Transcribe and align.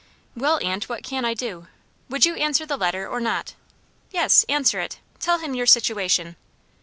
"Well, 0.35 0.57
aunt, 0.63 0.89
what 0.89 1.03
can 1.03 1.25
I 1.25 1.35
do? 1.35 1.67
Would 2.09 2.25
you 2.25 2.33
answer 2.33 2.65
the 2.65 2.75
letter, 2.75 3.07
or 3.07 3.19
not?" 3.19 3.53
"Yes, 4.09 4.43
answer 4.49 4.79
it. 4.79 4.97
Tell 5.19 5.37
him 5.37 5.53
your 5.53 5.67
situation." 5.67 6.37